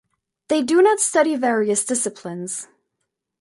They 0.47 0.63
do 0.63 0.81
not 0.81 0.99
study 0.99 1.35
various 1.35 1.85
disciplines. 1.85 2.67